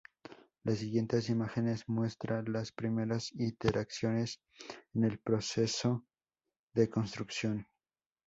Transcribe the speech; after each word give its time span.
La 0.63 0.73
siguiente 0.73 1.21
imagen 1.29 1.75
muestra 1.85 2.41
las 2.47 2.71
primeras 2.71 3.29
iteraciones 3.35 4.41
en 4.95 5.03
el 5.03 5.19
proceso 5.19 6.03
de 6.73 6.89
construcción. 6.89 7.67